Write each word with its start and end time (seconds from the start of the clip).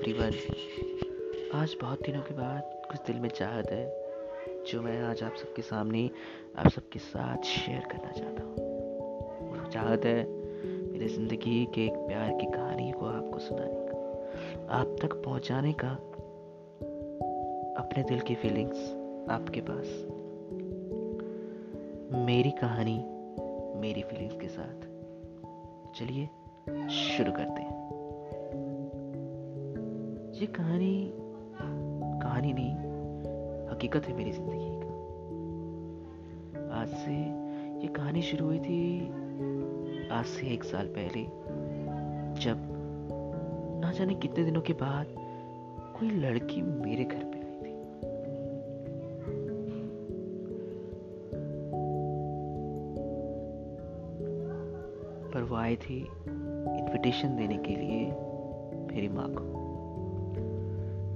Everyone 0.00 0.32
आज 1.54 1.76
बहुत 1.80 2.02
दिनों 2.02 2.20
के 2.22 2.34
बाद 2.34 2.62
कुछ 2.90 3.00
दिल 3.06 3.16
में 3.20 3.28
चाहत 3.28 3.66
है, 3.70 3.84
जो 4.66 4.82
मैं 4.82 5.02
आज 5.02 5.22
आप 5.22 5.34
सबके 5.34 5.62
सामने, 5.62 6.10
आप 6.58 6.68
सबके 6.68 6.98
साथ 6.98 7.42
शेयर 7.42 7.80
करना 7.80 8.12
चाहता 8.12 8.42
हूँ। 8.42 8.54
वो 9.50 9.70
चाहत 9.70 10.04
है, 10.04 10.26
मेरी 10.92 11.08
ज़िंदगी 11.08 11.64
के 11.74 11.84
एक 11.84 11.92
प्यार 11.92 12.30
की 12.30 12.46
कहानी 12.46 12.90
को 12.92 13.06
आपको 13.06 13.38
सुनाने 13.38 13.86
का, 13.88 14.74
आप 14.74 14.96
तक 15.02 15.14
पहुँचाने 15.14 15.72
का, 15.72 15.90
अपने 17.82 18.02
दिल 18.02 18.20
की 18.20 18.34
फीलिंग्स 18.34 18.78
आपके 19.30 19.60
पास। 19.60 19.86
मेरी 22.26 22.50
कहानी, 22.50 22.98
मेरी 23.80 24.02
फीलिंग्स 24.02 24.40
के 24.40 24.48
साथ। 24.48 24.78
चलिए 25.98 26.26
शुरू 26.90 27.32
करते 27.32 27.59
हैं। 27.59 27.59
ये 30.40 30.46
कहानी 30.46 31.12
कहानी 32.22 32.52
नहीं, 32.52 32.74
हकीकत 33.70 34.06
है 34.08 34.14
मेरी 34.16 34.30
ज़िंदगी 34.32 34.68
का। 34.80 36.76
आज 36.76 36.88
से 36.88 37.16
ये 37.82 37.88
कहानी 37.88 38.22
शुरू 38.22 38.46
हुई 38.46 38.58
थी, 38.58 38.78
आज 40.10 40.24
से 40.26 40.46
एक 40.46 40.64
साल 40.64 40.86
पहले, 40.86 41.24
जब 42.40 42.56
ना 43.84 43.92
जाने 43.92 44.14
कितने 44.14 44.44
दिनों 44.44 44.60
के 44.60 44.72
बाद 44.72 45.06
कोई 45.98 46.10
लड़की 46.10 46.62
मेरे 46.62 47.04
घर 47.04 47.24
पे 47.24 47.38
आई 47.38 47.52
थी। 47.60 47.74
पर 55.34 55.42
वो 55.42 55.56
आई 55.56 55.76
थी 55.76 56.00
इनविटेशन 56.00 57.36
देने 57.36 57.56
के 57.58 57.76
लिए 57.76 58.04
मेरी 58.94 59.08
माँ 59.08 59.28
को। 59.28 59.59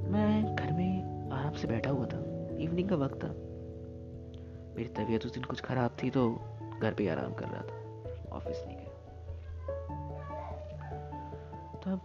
मैं 0.05 0.55
घर 0.57 0.73
में 0.73 1.31
आराम 1.33 1.53
से 1.53 1.69
बैठा 1.69 1.91
हुआ 1.91 2.07
था 2.07 2.19
इवनिंग 2.61 2.89
का 2.89 2.97
वक्त 2.97 3.25
था। 3.25 3.29
मेरी 4.77 4.89
तबीयत 4.97 5.27
उस 5.27 5.33
दिन 5.35 5.43
कुछ 5.43 5.61
ख़राब 5.61 5.97
थी 6.03 6.11
तो 6.11 6.29
घर 6.83 6.95
पे 6.95 7.09
आराम 7.09 7.33
कर 7.33 7.47
रहा 7.47 7.63
था 7.63 7.77
ऑफ़िस 8.37 8.63
नहीं 8.67 8.77
गया। 8.77 8.93
तब 11.85 12.03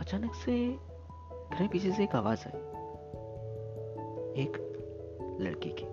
अचानक 0.00 0.34
से 0.34 0.54
घर 1.52 1.68
पीछे 1.68 1.90
से 1.92 2.02
एक 2.04 2.14
आवाज़ 2.16 2.46
आई, 2.48 2.60
एक 4.42 4.52
लड़की 5.40 5.70
की। 5.70 5.84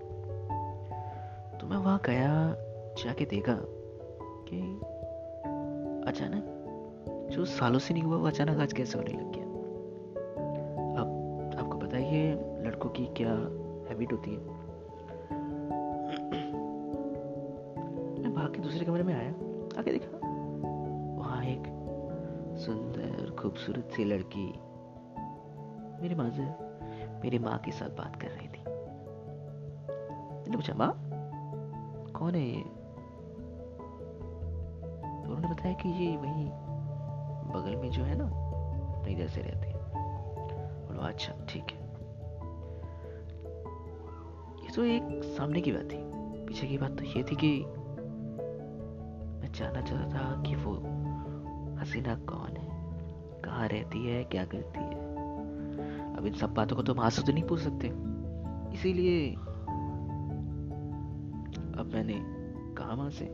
तो 1.57 1.67
मैं 1.67 1.77
वहाँ 1.77 1.99
गया, 2.05 2.55
जाके 3.03 3.25
देखा 3.25 3.55
कि 4.49 4.59
अचानक 6.11 6.43
जो 7.31 7.45
सालों 7.45 7.79
से 7.79 7.93
नहीं 7.93 8.03
हुआ, 8.03 8.17
वो 8.17 8.27
अचानक 8.27 8.59
आज 8.59 8.73
कैसे 8.73 8.97
होने 8.97 9.11
लग 9.11 9.31
गया। 9.33 9.38
है, 12.09 12.63
लड़कों 12.63 12.89
की 12.89 13.05
क्या 13.05 13.31
हैबिट 13.89 14.11
होती 14.11 14.31
है? 14.31 14.37
मैं 18.21 18.33
भाग 18.33 18.55
के 18.55 18.61
दूसरे 18.61 18.85
कमरे 18.85 19.03
में 19.03 19.13
आया। 19.13 19.31
आके 19.79 19.91
देखा, 19.91 20.17
वहाँ 21.17 21.43
एक 21.43 21.63
सुंदर, 22.57 23.35
खूबसूरत 23.41 23.89
सी 23.95 24.03
लड़की 24.03 24.59
मेरी 26.01 26.15
माँ 26.15 26.29
से, 26.29 26.43
मेरी 27.23 27.39
माँ 27.39 27.57
के 27.57 27.71
साथ 27.71 27.89
बात 27.89 28.15
कर 28.21 28.27
रही 28.27 28.47
थी। 28.47 28.63
मैंने 30.39 30.55
पूछा, 30.55 30.73
माँ, 30.73 30.91
कौन 32.11 32.35
है 32.35 32.41
ये? 32.41 32.61
तो 35.19 35.35
उन्होंने 35.35 35.47
बताया 35.47 35.73
कि 35.73 35.89
ये 35.89 36.17
वही 36.17 36.45
बगल 37.53 37.75
में 37.75 37.89
जो 37.91 38.03
है 38.03 38.15
ना 38.17 38.25
अपने 38.99 39.11
इधर 39.11 39.27
से 39.27 39.41
रहती 39.41 39.67
है। 39.67 39.79
बोलो 40.87 41.01
अच्छा 41.01 41.33
ठीक 41.49 41.65
है। 41.71 41.78
ये 44.83 44.99
तो 44.99 45.05
एक 45.05 45.23
सामने 45.23 45.61
की 45.61 45.71
बात 45.71 45.83
थी। 45.83 45.97
पीछे 46.45 46.67
की 46.67 46.77
बात 46.77 46.91
तो 46.91 47.03
ये 47.03 47.23
थी 47.23 47.35
कि 47.35 47.65
मैं 49.39 49.51
जानना 49.51 49.81
चाहता 49.81 50.09
था 50.09 50.43
कि 50.43 50.55
वो 50.55 50.73
हसीना 51.77 52.15
कौन 52.15 52.57
है, 52.57 52.69
कहाँ 53.41 53.67
रहती 53.67 54.05
है, 54.05 54.23
क्या 54.23 54.45
करती 54.45 54.79
है। 54.79 55.09
अब 56.15 56.25
इन 56.25 56.33
सब 56.33 56.53
बातों 56.53 56.75
को 56.75 56.83
तो 56.83 56.95
माँ 56.95 57.09
से 57.09 57.21
तो 57.21 57.33
नहीं 57.33 57.43
पूछ 57.43 57.59
सकते। 57.59 57.87
इसीलिए 58.73 59.33
अब 61.79 61.91
मैंने 61.93 62.15
कहा 62.75 62.95
माँ 62.95 63.09
से। 63.09 63.25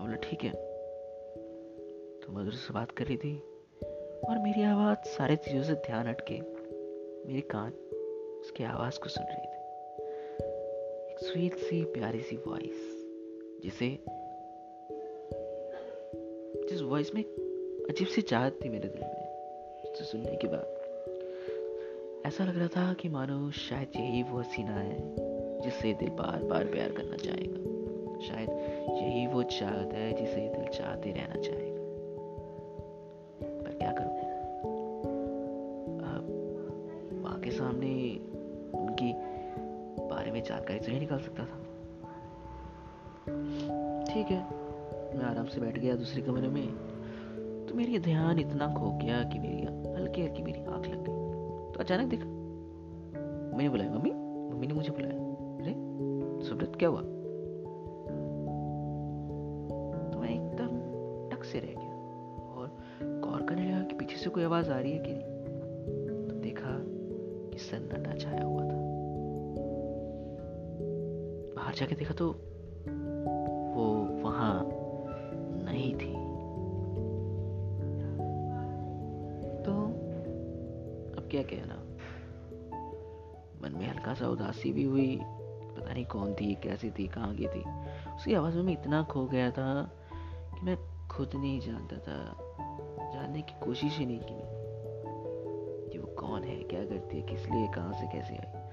बोला, 0.00 0.16
ठीक 0.16 0.44
है। 0.44 0.50
तो 2.20 2.32
मधुर 2.32 2.52
से 2.52 2.74
बात 2.74 2.90
कर 2.90 3.04
रही 3.04 3.16
थी 3.16 3.38
और 4.28 4.38
मेरी 4.38 4.62
आवाज़ 4.62 4.98
सारे 4.98 5.36
चीज़ों 5.36 5.62
से 5.62 5.74
ध्यान 5.74 6.06
हटके 6.06 6.40
मेरे 7.28 7.40
कान 7.40 7.72
उसकी 8.46 8.64
आवाज़ 8.64 8.98
को 9.00 9.08
सुन 9.08 9.24
रही 9.24 9.46
थी। 9.46 9.62
एक 11.10 11.16
स्वीट 11.20 11.54
सी, 11.54 11.84
प्यारी 11.84 12.20
सी 12.20 12.36
वॉइस 12.36 13.06
जिसे, 13.62 13.98
जिस 16.68 16.82
वॉइस 16.82 17.14
में 17.14 17.22
अजीब 17.90 18.08
सी 18.08 18.22
चाहत 18.22 18.58
थी 18.64 18.68
मेरे 18.68 18.88
दिल 18.88 19.02
में 19.02 19.92
उसे 19.92 20.04
सुनने 20.04 20.36
के 20.36 20.48
बाद। 20.48 20.66
ऐसा 22.26 22.44
लग 22.44 22.58
रहा 22.58 22.68
था 22.68 22.94
कि 22.94 23.08
मानो 23.08 23.50
शायद 23.50 23.88
यही 23.96 24.22
वो 24.22 24.38
हसीना 24.38 24.74
है 24.74 25.14
जिससे 25.60 25.94
दिल 25.94 26.08
बार 26.08 26.42
बार 26.42 26.64
प्यार 26.64 26.92
करना 26.92 27.16
चाहेगा। 27.16 27.76
शायद 28.28 28.50
यही 29.02 29.26
वो 29.26 29.42
चाहत 29.42 29.92
है, 29.92 30.12
जिसे 30.12 30.48
दिल 30.48 30.68
चाहते 30.68 31.10
रहना 31.10 31.40
चाहेगा। 31.40 31.75
सकता 41.26 41.44
था। 41.44 41.62
ठीक 44.04 44.26
है, 44.26 44.40
मैं 45.18 45.24
आराम 45.24 45.46
से 45.46 45.60
बैठ 45.60 45.78
गया 45.78 45.94
दूसरे 45.94 46.22
कमरे 46.22 46.48
में। 46.48 46.68
तो 47.66 47.74
मेरी 47.74 47.98
ध्यान 47.98 48.38
इतना 48.38 48.74
खो 48.74 48.90
गया 48.90 49.22
कि 49.24 49.38
मेरी 49.38 49.62
हल्की 49.92 50.22
हल्की 50.22 50.42
मेरी 50.42 50.60
आँख 50.60 50.86
लग 50.86 50.98
गई। 50.98 51.26
तो 51.72 51.80
अचानक 51.80 52.10
देखा, 52.10 52.24
मैंने 53.56 53.68
बुलाया, 53.68 53.90
मम्मी 53.90 54.10
मम्मी 54.54 54.66
ने 54.66 54.74
मुझे 54.74 54.90
बुलाया। 54.90 55.14
अरे, 55.14 55.74
सुब्रत, 56.48 56.72
क्या 56.76 56.88
हुआ? 56.88 57.00
तो 60.12 60.18
मैं 60.18 60.30
एकदम 60.30 60.70
टक 61.30 61.44
से 61.44 61.58
रह 61.58 61.80
गया 61.80 61.94
और 62.54 62.76
गौर 63.02 63.42
करने 63.42 63.72
लगा 63.72 63.82
कि 63.82 63.94
पीछे 63.94 64.16
से 64.16 64.30
कोई 64.30 64.44
आवाज़ 64.44 64.70
आ 64.70 64.78
रही 64.78 64.92
है 64.92 64.98
कि 64.98 65.12
नहीं। 65.12 66.28
तो 66.28 66.34
देखा 66.34 66.70
कि 67.50 67.58
सन्नाटा 67.58 68.14
छाया 68.14 68.44
हुआ 68.44 68.65
जाके 71.76 71.94
देखा 71.94 72.14
तो 72.14 72.30
वो 73.76 73.86
वहाँ 74.22 74.68
नहीं 75.64 75.94
थी। 75.94 76.12
तो 79.62 79.72
अब 81.20 81.28
क्या 81.30 81.42
कहना 81.42 81.82
मन 83.62 83.72
में 83.78 83.88
हल्का 83.88 84.14
सा 84.14 84.28
उदासी 84.28 84.72
भी 84.72 84.84
हुई। 84.84 85.20
पता 85.76 85.92
नहीं 85.92 86.04
कौन 86.04 86.34
थी, 86.34 86.54
कैसी 86.54 86.90
थी, 86.90 87.08
कहाँ 87.08 87.34
की 87.34 87.46
थी। 87.46 87.62
उसकी 88.16 88.34
आवाज़ 88.34 88.58
में 88.58 88.72
इतना 88.72 89.02
खो 89.02 89.26
गया 89.26 89.50
था 89.50 89.92
कि 90.54 90.66
मैं 90.66 90.76
खुद 91.08 91.30
नहीं 91.34 91.60
जानता 91.60 91.96
था। 91.96 92.36
जानने 93.14 93.42
की 93.42 93.64
कोशिश 93.64 93.98
ही 93.98 94.06
नहीं 94.06 94.20
की 94.20 94.40
कि 95.92 95.98
वो 95.98 96.06
कौन 96.06 96.42
है, 96.42 96.56
क्या 96.56 96.84
करती 96.84 97.16
है, 97.16 97.22
किस 97.22 97.46
लिए, 97.46 97.68
कहाँ 97.68 97.92
से 97.92 98.06
कैसे 98.06 98.34
आई। 98.34 98.65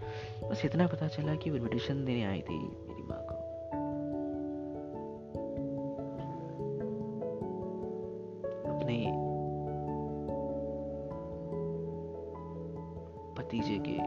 बस 0.49 0.65
इतना 0.65 0.87
पता 0.87 1.07
चला 1.07 1.35
कि 1.35 1.49
वो 1.49 1.55
इन्विटेशन 1.55 2.05
देने 2.05 2.23
आई 2.23 2.41
थी 2.41 2.59
मेरी 2.59 3.03
माँ 3.03 3.21
को। 3.21 3.35
अपने 8.71 8.97
भतीजे 13.37 13.77
के 13.77 13.97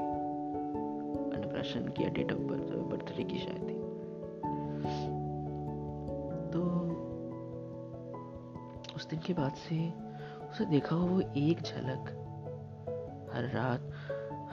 अन्नप्राशन 1.36 1.88
की 1.88 2.04
डेट 2.10 2.32
ऑफ़ 2.32 2.40
बर्थ 2.40 2.72
बर्थडे 2.90 3.24
की 3.24 3.38
शायद 3.38 3.62
थी। 3.62 3.76
तो 6.52 6.60
उस 8.96 9.06
दिन 9.06 9.18
के 9.18 9.32
बाद 9.32 9.52
से 9.52 9.92
उसे 10.50 10.64
देखा 10.64 10.96
हुआ 10.96 11.10
वो 11.10 11.20
एक 11.36 11.60
झलक 11.60 12.12
हर 13.34 13.44
रात 13.44 13.90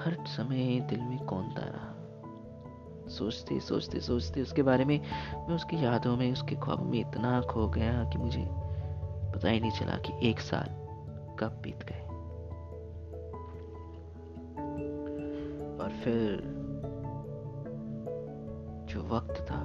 हर 0.05 0.17
समय 0.25 0.79
दिल 0.79 1.01
में 1.01 1.25
कौनता 1.25 1.61
रहा? 1.61 1.89
सोचते 3.09 3.59
सोचते 3.59 3.99
सोचते 3.99 4.41
उसके 4.41 4.63
बारे 4.63 4.85
में, 4.85 5.01
मैं 5.35 5.55
उसकी 5.55 5.85
यादों 5.85 6.17
में, 6.17 6.31
उसके 6.31 6.55
ख्वाबों 6.55 6.85
में 6.85 6.99
इतना 6.99 7.41
खो 7.41 7.67
गया 7.67 8.09
कि 8.09 8.17
मुझे 8.17 8.47
पता 9.33 9.49
ही 9.49 9.59
नहीं 9.59 9.71
चला 9.71 9.97
कि 9.97 10.29
एक 10.29 10.39
साल 10.39 10.65
कब 11.39 11.59
बीत 11.63 11.83
गए। 11.83 12.01
और 15.83 15.89
फिर 15.89 16.41
जो 18.89 19.01
वक्त 19.01 19.41
था 19.51 19.61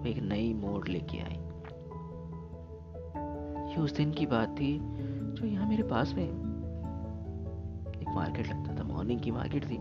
वो 0.00 0.06
एक 0.06 0.18
नई 0.18 0.54
मोड़ 0.54 0.88
लेके 0.88 1.18
आई। 1.18 1.40
ये 3.70 3.80
उस 3.80 3.96
दिन 3.96 4.10
की 4.10 4.26
बात 4.26 4.48
थी 4.48 4.78
जो 4.82 5.46
यहाँ 5.46 5.68
मेरे 5.68 5.82
पास 5.82 6.14
में 6.14 6.24
एक 8.00 8.08
मार्केट 8.08 8.46
लगता 8.46 8.62
था 8.62 8.63
मॉर्निंग 9.04 9.22
की 9.22 9.30
मार्केट 9.30 9.64
थी। 9.64 9.76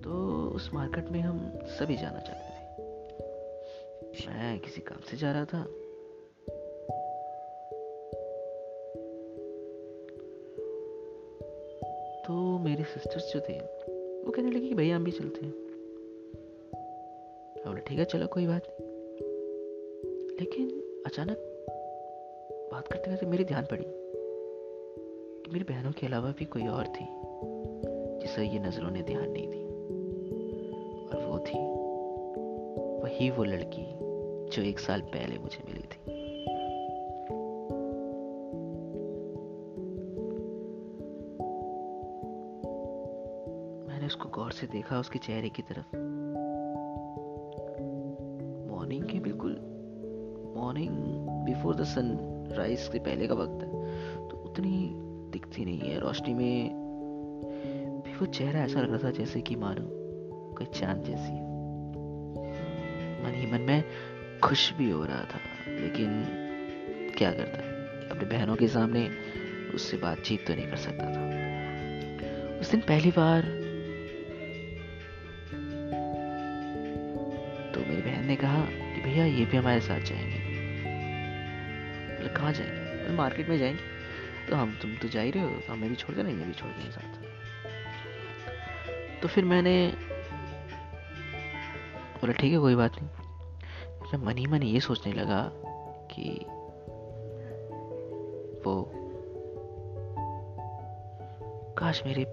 तो 0.00 0.10
उस 0.48 0.70
मार्केट 0.74 1.08
में 1.08 1.20
हम 1.20 1.52
सभी 1.64 1.96
जाना 1.96 2.20
चाहते 2.20 2.50
थे। 2.50 2.86
मैं 4.28 4.58
किसी 4.60 4.80
काम 4.80 5.00
से 5.00 5.16
जा 5.16 5.32
रहा 5.32 5.44
था। 5.44 5.62
तो 12.26 12.58
मेरे 12.58 12.84
सिस्टर्स 12.84 13.34
जो 13.34 13.40
थे, 13.40 13.60
वो 14.22 14.32
कहने 14.32 14.50
लगे 14.50 14.68
कि 14.68 14.74
भैया 14.74 14.96
हम 14.96 15.04
भी 15.04 15.10
चलते 15.10 15.46
हैं। 15.46 15.54
बोला 17.66 17.80
ठीक 17.80 17.98
है, 17.98 18.04
चलो 18.04 18.26
कोई 18.26 18.46
बात 18.46 18.76
नहीं। 18.80 18.90
लेकिन 20.40 20.68
अचानक 21.06 21.36
बात 22.72 22.88
करते 22.88 23.10
करते 23.10 23.26
मेरी 23.26 23.44
ध्यान 23.44 23.64
पड़ी। 23.64 24.07
मेरी 25.52 25.64
बहनों 25.64 25.92
के 25.92 26.06
अलावा 26.06 26.30
भी 26.38 26.44
कोई 26.44 26.66
और 26.66 26.86
थी, 26.86 27.06
जिसे 28.18 28.48
ये 28.48 28.58
नज़रों 28.58 28.90
ने 28.90 29.02
ध्यान 29.02 29.30
नहीं 29.30 29.48
दी। 29.48 29.62
और 31.08 31.24
वो 31.24 31.38
थी, 31.38 31.58
वही 33.02 33.30
वो 33.30 33.44
लड़की 33.44 33.86
जो 34.50 34.62
एक 34.62 34.78
साल 34.78 35.00
पहले 35.00 35.38
मुझे 35.38 35.64
मिली 35.66 35.80
थी। 35.80 36.12
मैंने 43.88 44.06
उसको 44.06 44.28
गौर 44.28 44.52
से 44.52 44.66
देखा 44.66 45.00
उसके 45.00 45.18
चेहरे 45.18 45.48
की 45.48 45.62
तरफ़। 45.62 45.96
मॉर्निंग 48.74 49.04
के 49.04 49.20
बिल्कुल 49.20 49.52
morning 50.56 50.96
before 51.44 51.76
the 51.76 51.82
sun 51.82 52.18
rise 52.52 52.78
से 52.78 52.98
पहले 52.98 53.26
का 53.26 53.34
वक्त 53.34 53.62
है 53.64 53.70
तो 54.28 54.36
उतनी 54.36 55.07
दिखती 55.48 55.64
नहीं 55.64 55.90
है। 55.90 55.98
रोशनी 56.00 56.34
में 56.34 56.70
भी 58.04 58.12
वो 58.12 58.26
चेहरा 58.26 58.60
ऐसा 58.60 58.80
लग 58.80 58.90
रहा 58.90 58.98
था 59.04 59.10
जैसे 59.10 59.40
कि 59.40 59.56
मानो 59.56 59.88
कोई 60.58 60.66
चाँद 60.74 61.02
जैसी 61.04 61.32
मन 63.22 63.34
ही 63.34 63.46
मन 63.52 63.60
में 63.60 63.84
खुश 64.44 64.72
भी 64.72 64.90
हो 64.90 65.04
रहा 65.04 65.24
था, 65.24 65.40
लेकिन 65.68 66.24
क्या 67.18 67.30
करता 67.32 67.58
अपने 68.10 68.28
बहनों 68.28 68.56
के 68.56 68.68
सामने 68.68 69.08
उससे 69.74 69.96
बातचीत 69.96 70.46
तो 70.46 70.54
नहीं 70.54 70.66
कर 70.66 70.76
सकता 70.76 71.04
था। 71.04 71.22
उस 72.60 72.70
दिन 72.70 72.80
पहली 72.80 73.10
बार 73.10 73.42
तो 77.74 77.80
मेरी 77.80 78.02
बहन 78.02 78.26
ने 78.26 78.36
कहा 78.36 78.60
कि 78.64 79.00
भैया, 79.00 79.24
ये 79.24 79.44
भी 79.44 79.56
हमारे 79.56 79.80
साथ 79.80 80.00
जाएँगे। 80.00 80.46
कहाँ 82.28 82.52
जाएँगे? 82.52 83.16
मार्केट 83.16 83.48
में 83.48 83.58
जाएँगे। 83.58 83.97
तो 84.50 84.56
हम 84.56 84.78
तुम 84.82 84.96
तो 84.96 85.08
जा 85.08 85.20
ही 85.20 85.30
रहे 85.30 85.42
हो 85.42 85.50
तो 85.50 85.72
हमें 85.72 85.88
भी 85.90 85.96
छोड़ 85.96 86.16
देना 86.16 86.28
ये 86.28 86.34
भी 86.34 86.52
छोड़ 86.52 86.70
देंगे 86.70 86.90
साथ 86.90 87.38
तो 89.22 89.28
फिर 89.28 89.44
मैंने 89.44 89.92
बोला, 92.20 92.32
ठीक 92.32 92.52
है, 92.52 92.58
कोई 92.58 92.74
बात 92.74 92.92
नहीं। 92.94 93.08
मैं 94.12 94.26
मन 94.26 94.38
ही 94.38 94.46
मन 94.46 94.62
ये 94.62 94.80
सोचने 94.80 95.12
लगा 95.12 95.50
कि 96.12 96.46
वो 98.66 98.92
काश 101.78 102.02
मेरे 102.06 102.24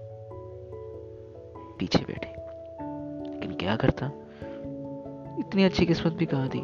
पीछे 1.78 1.98
बैठे। 1.98 2.28
लेकिन 3.34 3.56
क्या 3.56 3.76
करता? 3.76 4.06
इतनी 5.38 5.64
अच्छी 5.64 5.86
किस्मत 5.86 6.12
भी 6.12 6.26
कहाँ 6.26 6.48
थी 6.48 6.60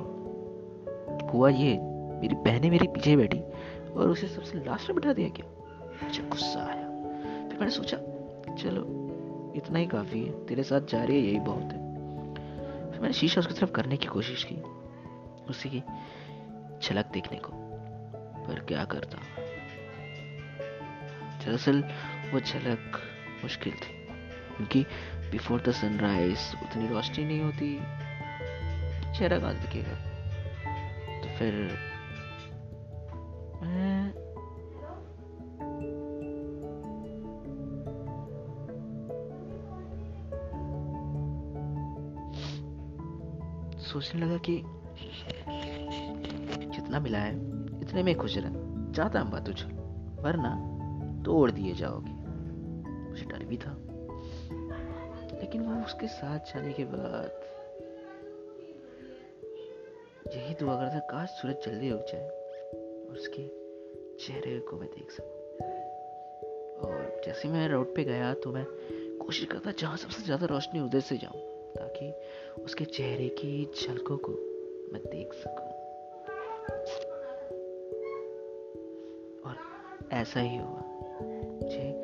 हुआ 1.30 1.48
ये, 1.48 1.78
मेरी 2.20 2.34
बहनें 2.34 2.70
मेरे 2.70 2.86
पीछे 2.86 3.16
बैठी। 3.16 3.38
और 3.92 4.08
उसे 4.08 4.28
सबसे 4.28 4.58
लास्ट 4.58 4.90
में 4.90 4.94
बिठा 4.94 5.12
दिया 5.12 5.28
क्या 5.28 5.46
मुझे 6.02 6.22
गुस्सा 6.22 6.60
आया। 6.60 6.88
फिर 7.48 7.58
मैंने 7.58 7.70
सोचा, 7.70 7.96
चलो, 8.54 8.98
इतना 9.56 9.78
ही 9.78 9.86
काफ़ी 9.86 10.24
है। 10.24 10.46
तेरे 10.46 10.62
साथ 10.62 10.80
जा 10.80 11.04
रही 11.04 11.16
है, 11.16 11.26
यही 11.26 11.40
बहुत 11.40 11.62
है। 11.62 11.94
फिर 12.90 13.00
मैंने 13.00 13.12
शीशा 13.12 13.40
उसकी 13.40 13.54
तरफ़ 13.54 13.70
करने 13.70 13.96
की 13.96 14.06
कोशिश 14.06 14.46
की, 14.52 14.54
उसी 15.44 15.70
की 15.70 15.80
झलक 16.82 17.06
देखने 17.06 17.38
को। 17.38 17.52
पर 18.42 18.60
क्या 18.60 18.84
करता? 18.84 19.18
दरअसल, 21.46 21.82
वो 22.32 22.40
झलक 22.40 23.00
मुश्किल 23.42 23.72
थी। 23.72 24.02
क्योंकि 24.56 24.82
बिफोर 25.30 25.60
द 25.60 25.70
सनराइज 25.70 26.38
उतनी 26.62 26.88
रोशनी 26.88 27.24
नहीं 27.24 27.40
होती, 27.40 27.76
चेहरा 29.18 29.38
कहाँ 29.38 29.54
दिखेगा। 29.54 29.94
तो 31.20 31.38
फिर 31.38 31.78
सोचने 43.92 44.20
लगा 44.20 44.36
कि 44.48 44.56
जितना 46.68 47.00
मिला 47.00 47.18
है, 47.18 47.32
इतने 47.80 48.02
में 48.02 48.14
खुश 48.16 48.36
रह। 48.38 48.50
चाहता 48.92 49.20
हम 49.20 49.30
बात 49.30 49.46
तुझ, 49.46 49.62
वरना 50.24 50.52
तोड़ 51.24 51.50
दिए 51.50 51.74
जाओगे। 51.74 52.12
मुझे 53.10 53.24
डर 53.24 53.44
भी 53.44 53.56
था। 53.56 53.76
लेकिन 55.40 55.62
वो 55.62 55.84
उसके 55.84 56.06
साथ 56.06 56.38
जाने 56.38 56.72
के 56.72 56.84
बाद 56.84 57.40
यही 60.34 60.54
दुआ 60.54 60.76
करता 60.76 60.98
काश 60.98 61.28
सूरज 61.28 61.64
जल्दी 61.66 61.90
उग 61.92 62.04
जाए 62.12 62.28
और 63.08 63.16
उसके 63.16 63.46
चेहरे 64.16 64.58
को 64.60 64.76
मैं 64.76 64.88
देख 64.88 65.10
सकूँ। 65.10 65.40
और 66.82 67.22
जैसे 67.26 67.48
मैं 67.48 67.68
रोड 67.68 67.94
पे 67.94 68.04
गया 68.04 68.34
तो 68.34 68.52
मैं 68.52 68.64
कोशिश 69.18 69.44
करता 69.44 69.70
जहाँ 69.70 69.96
सबसे 69.96 70.22
ज़्यादा 70.22 70.46
रोशनी 70.46 70.80
उधर 70.80 71.00
से 71.00 71.16
जाऊँ। 71.16 71.51
ताकि 71.76 72.12
उसके 72.64 72.84
चेहरे 72.84 73.28
की 73.28 73.70
झलकों 73.80 74.16
को 74.16 74.32
मैं 74.92 75.02
देख 75.06 75.32
सकूँ। 75.32 75.68
और 79.42 79.56
ऐसा 80.12 80.40
ही 80.40 80.56
हुआ। 80.56 80.82
मुझे 81.62 82.02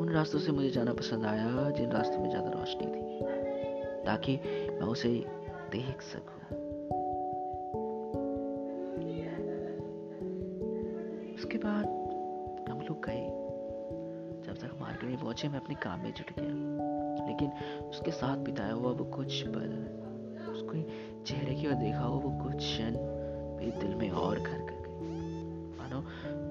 उन 0.00 0.08
रास्तों 0.08 0.38
से 0.38 0.52
मुझे 0.52 0.70
जाना 0.70 0.94
पसंद 0.94 1.24
आया, 1.24 1.70
जिन 1.70 1.92
रास्तों 1.92 2.18
में 2.18 2.30
ज़्यादा 2.30 2.50
रोशनी 2.50 2.86
थी, 2.86 3.20
ताकि 4.04 4.36
मैं 4.70 4.86
उसे 4.86 5.08
देख 5.72 6.02
सकूँ। 6.02 6.38
उसके 11.34 11.58
बाद 11.58 11.84
हम 12.70 12.80
लोग 12.80 13.06
गए। 13.06 13.26
जब 14.46 14.54
तक 14.54 14.78
मार्केट 14.80 15.10
में 15.10 15.18
पहुँचे, 15.18 15.48
मैं 15.48 15.60
अपने 15.60 15.74
काम 15.74 16.00
में 16.00 16.12
जुट 16.12 16.30
गया। 16.38 16.87
लेकिन 17.40 17.88
उसके 17.88 18.10
साथ 18.10 18.36
बिताया 18.36 18.72
हुआ 18.72 18.90
वो 18.92 19.04
कुछ 19.04 19.42
पल, 19.48 19.72
उसके 20.52 20.82
चेहरे 21.24 21.54
की 21.54 21.66
ओर 21.66 21.74
देखा 21.74 21.98
हुआ 21.98 22.20
वो 22.20 22.30
कुछ 22.44 22.56
क्षण 22.56 22.96
मेरे 23.56 23.70
दिल 23.80 23.94
में 23.94 24.10
और 24.10 24.38
घर 24.38 24.58
कर 24.60 24.76
गए 24.80 25.02
मानो, 25.78 26.02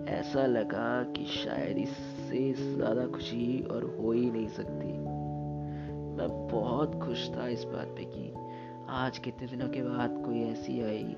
ऐसा 0.09 0.45
लगा 0.45 1.03
कि 1.13 1.25
शायद 1.25 1.77
इससे 1.77 2.53
ज़्यादा 2.75 3.05
खुशी 3.07 3.61
और 3.71 3.83
हो 3.99 4.11
ही 4.11 4.29
नहीं 4.31 4.47
सकती। 4.47 4.93
मैं 6.17 6.27
बहुत 6.47 6.95
खुश 7.01 7.29
था 7.29 7.47
इस 7.47 7.63
बात 7.63 7.87
पे 7.87 8.03
कि 8.05 8.31
आज 8.89 9.17
कितने 9.17 9.47
दिनों 9.47 9.69
के 9.69 9.81
बाद 9.81 10.21
कोई 10.25 10.43
ऐसी 10.43 10.81
आई 10.81 11.15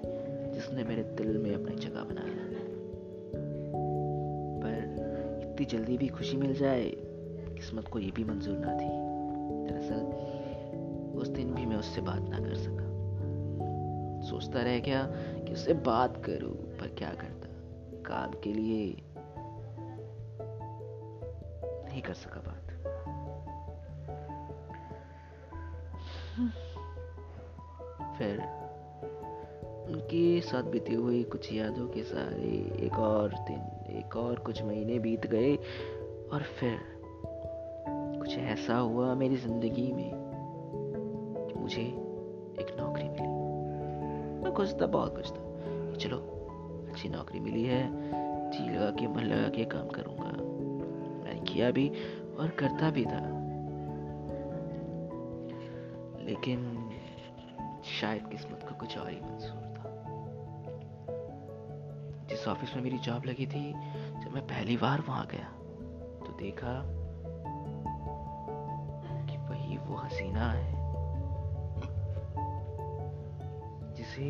जिसने 0.54 0.84
मेरे 0.84 1.04
दिल 1.18 1.38
में 1.38 1.54
अपनी 1.56 1.76
जगह 1.76 2.04
बना 2.04 2.24
लिया 2.24 2.48
इतनी 5.42 5.66
जल्दी 5.66 5.98
भी 5.98 6.08
खुशी 6.08 6.38
मिल 6.38 6.54
जाए, 6.54 6.84
किस्मत 7.56 7.88
को 7.88 8.00
ये 8.00 8.12
भी 8.12 8.24
मंजूर 8.24 8.58
ना 8.58 8.74
थी। 8.78 9.09
दरअसल, 9.70 10.30
उस 11.20 11.28
दिन 11.28 11.54
भी 11.54 11.66
मैं 11.66 11.78
उससे 11.78 12.02
बात 12.02 12.22
ना 12.22 12.40
कर 12.40 12.56
सका। 12.56 12.90
सोचता 14.30 14.62
रह 14.62 14.80
गया 14.80 15.04
कि 15.16 15.54
उससे 15.54 15.74
बात 15.74 16.24
करूँ, 16.26 16.54
पर 16.54 16.88
क्या 16.88 17.10
करता? 17.10 17.50
काम 18.06 18.32
के 18.44 18.54
लिए 18.54 19.04
नहीं 21.86 22.02
कर 22.02 22.14
सका 22.14 22.42
बात। 22.42 22.66
फिर 28.18 28.40
उनके 29.90 30.42
साथ 30.42 30.64
बीते 30.64 30.94
हुए 30.94 31.24
कुछ 31.24 31.54
यादों 31.54 31.88
के 31.88 32.04
सारे 32.04 32.80
एक 32.86 32.94
और 32.94 33.30
दिन, 33.30 33.92
एक 33.98 34.16
और 34.16 34.40
कुछ 34.40 34.64
महीने 34.64 35.00
बीत 35.00 35.28
गए 35.28 35.56
और 36.32 36.44
फिर 36.44 36.99
ऐसा 38.40 38.78
हुआ 38.78 39.16
मेरी 39.16 39.36
ज़िंदगी 39.36 39.92
में 39.92 40.12
कि 41.48 41.60
मुझे 41.60 41.82
एक 42.60 42.76
नौकरी 42.80 43.10
मिली। 43.10 43.28
मैं 44.44 44.54
खुश 44.54 44.76
था, 44.82 44.86
बहुत 44.86 45.16
खुश 45.16 45.32
था। 45.32 45.56
चलो, 45.96 46.18
अच्छी 46.90 47.10
नौकरी 47.10 47.40
मिली 47.40 47.64
है। 47.64 47.90
जी 48.52 48.76
लगा 48.76 48.92
के, 48.92 49.08
मन 49.08 49.22
लगा 49.22 49.50
के 49.50 49.66
काम 49.66 49.88
करूँगा। 49.88 50.32
मैंने 51.24 51.42
किया 51.42 51.72
भी 51.72 51.90
और 52.40 52.50
करता 52.50 52.92
भी 52.92 53.06
था। 53.06 53.40
लेकिन 56.24 56.90
शायद 58.02 58.28
किस्मत 58.28 58.66
को 58.70 58.76
कुछ 58.76 58.98
और 58.98 59.10
ही 59.10 59.22
मंजूर 59.22 59.70
जिस 62.30 62.48
ऑफ़िस 62.48 62.76
में 62.76 62.84
मेरी 62.84 62.98
जॉब 62.98 63.26
लगी 63.26 63.46
थी, 63.46 63.74
जब 64.20 64.32
मैं 64.34 64.44
पहली 64.44 64.78
बार 64.78 65.02
वहाँ 65.02 65.28
गया 65.32 65.46
तो 66.26 66.38
देखा 66.40 66.99
वो 70.30 70.50
है। 70.50 70.80
जिसे 73.96 74.30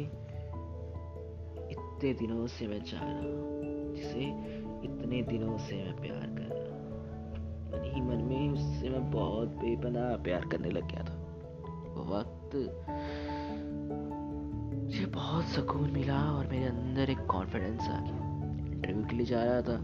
इतने 1.71 2.13
दिनों 2.13 2.47
से 2.47 2.67
मैं 2.67 2.81
चाह 2.81 3.03
रहा 3.03 3.19
हूँ, 3.19 3.95
जिसे 3.95 4.19
इतने 4.83 5.21
दिनों 5.21 5.57
से 5.57 5.75
मैं 5.75 5.95
प्यार 5.95 6.27
कर 6.27 6.55
रहा 6.55 6.75
हूँ। 6.75 6.79
मन 7.71 7.83
ही 7.95 8.01
मन 8.01 8.17
में 8.17 8.49
उससे 8.49 8.89
मैं 8.89 9.11
बहुत 9.11 9.47
बेपना 9.47 10.17
प्यार 10.23 10.45
करने 10.45 10.69
लग 10.69 10.87
गया 10.87 11.03
था। 11.03 11.13
वो 11.93 12.15
वक्त 12.15 12.55
मुझे 14.83 15.05
बहुत 15.05 15.45
सुकून 15.45 15.91
मिला 15.91 16.31
और 16.31 16.47
मेरे 16.47 16.65
अंदर 16.65 17.09
एक 17.09 17.19
कॉन्फिडेंस 17.19 17.81
आ 17.81 17.99
गया। 17.99 18.17
इंटरव्यू 18.73 19.05
के 19.05 19.15
लिए 19.15 19.25
जा 19.25 19.43
रहा 19.43 19.61
था। 19.61 19.75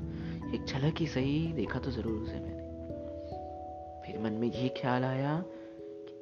एक 0.53 0.65
झलक 0.65 0.95
ही 0.98 1.07
सही 1.07 1.53
देखा 1.53 1.79
तो 1.79 1.91
ज़रूर 1.91 2.22
उसे 2.22 2.34
मैंने। 2.34 2.63
फिर 4.05 4.22
मन 4.22 4.34
में 4.34 4.51
ये 4.51 4.69
ख्याल 4.69 5.03
आया 5.03 5.43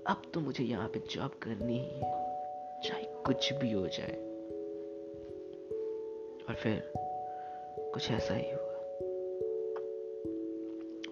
अब 0.07 0.22
तो 0.33 0.39
मुझे 0.39 0.63
यहाँ 0.63 0.88
पे 0.88 1.00
जॉब 1.00 1.29
करनी 1.29 1.74
ही 1.74 2.00
है। 2.00 2.24
चाहे 2.83 3.03
कुछ 3.03 3.53
भी 3.53 3.72
हो 3.72 3.88
जाए। 3.88 4.13
और 6.50 6.55
फिर 6.55 6.93
कुछ 7.93 8.12
ऐसा 8.12 8.33
ही 8.33 8.51
हुआ। 8.51 8.74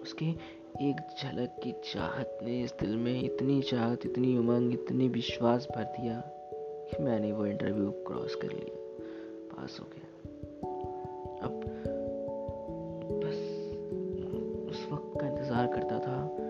उसके 0.02 0.26
एक 0.88 0.96
झलक 1.22 1.60
की 1.62 1.72
चाहत 1.72 2.38
ने 2.42 2.62
इस 2.62 2.74
दिल 2.80 2.96
में 2.96 3.22
इतनी 3.22 3.62
चाहत, 3.62 4.06
इतनी 4.06 4.38
उमंग, 4.38 4.72
इतनी 4.72 5.08
विश्वास 5.08 5.68
भर 5.76 5.84
दिया 5.84 6.20
कि 6.90 7.02
मैंने 7.02 7.32
वो 7.32 7.46
इंटरव्यू 7.46 7.90
क्रॉस 7.90 8.34
कर 8.34 8.48
लिया। 8.48 8.76
पास 9.54 9.80
हो 9.80 9.86
गया। 9.86 10.30
अब 11.42 11.52
बस 13.24 13.38
उस 14.70 14.88
वक्त 14.92 15.20
का 15.20 15.28
इंतज़ार 15.28 15.66
करता 15.66 15.98
था। 15.98 16.41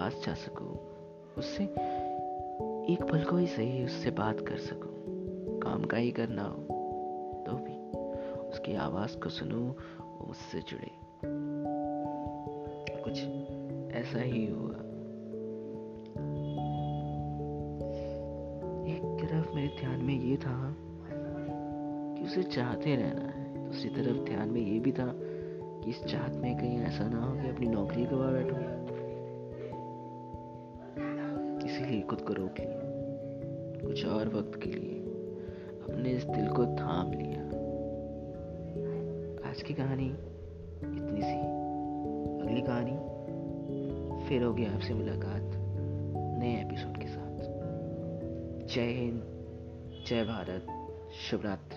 पास 0.00 0.22
जा 0.26 0.34
सकूँ, 0.34 0.78
उससे 1.38 1.64
एक 2.92 2.98
पल 3.02 3.24
को 3.24 3.36
ही 3.36 3.46
सही 3.46 3.84
उससे 3.84 4.10
बात 4.10 4.40
कर 4.40 4.56
सकूँ। 4.56 4.92
काम 5.60 5.84
का 5.84 5.96
ही 5.96 6.10
करना 6.10 6.42
हो 6.42 6.62
तो 7.46 7.52
भी 7.52 7.98
उसकी 8.48 8.74
आवाज़ 8.74 9.16
को 9.18 9.28
सुनूं 9.28 9.68
वो 10.00 10.26
मुझसे 10.26 10.60
जुड़े। 10.60 10.90
कुछ 13.04 13.18
ऐसा 13.96 14.22
ही 14.22 14.46
हुआ। 14.46 14.74
एक 18.86 19.28
तरफ़ 19.30 19.54
मेरे 19.54 19.68
ध्यान 19.80 20.00
में 20.00 20.20
ये 20.20 20.36
था 20.36 20.76
कि 22.16 22.24
उसे 22.24 22.42
चाहते 22.42 22.96
रहना 22.96 23.28
है, 23.30 23.66
दूसरी 23.66 23.90
तरफ़ 23.90 24.24
ध्यान 24.24 24.48
में 24.48 24.60
ये 24.60 24.80
भी 24.80 24.92
था 24.92 25.12
कि 25.84 25.90
इस 25.90 26.04
चाहत 26.04 26.32
में 26.34 26.56
कहीं 26.56 26.78
ऐसा 26.80 27.08
ना 27.08 27.24
हो 27.24 27.42
कि 27.42 27.48
अपनी 27.48 27.66
नौकरी 27.66 28.04
गवा 28.04 28.26
बैठूं। 28.26 28.79
इसीलिए 31.90 32.06
खुद 32.06 32.20
को 32.20 32.32
रोक 32.32 32.54
लिया 32.60 32.80
कुछ 33.86 34.06
और 34.06 34.28
वक्त 34.28 34.60
के 34.62 34.70
लिए 34.70 34.98
अपने 35.88 36.10
इस 36.10 36.24
दिल 36.24 36.48
को 36.48 36.66
थाम 36.66 37.12
लिया। 37.12 37.42
आज 39.50 39.62
की 39.62 39.74
कहानी 39.74 40.06
इतनी 40.98 41.22
सी। 41.22 41.40
अगली 42.42 42.62
कहानी, 42.62 42.96
फिर 44.28 44.42
होगी 44.42 44.64
आपसे 44.64 44.94
मुलाकात 44.94 45.50
नए 46.38 46.60
एपिसोड 46.60 46.96
के 46.96 47.06
साथ। 47.06 47.36
जय 48.66 48.92
हिंद, 48.92 49.22
जय 50.06 50.24
भारत 50.24 50.66
शुभ 51.30 51.42
रात्रि 51.44 51.69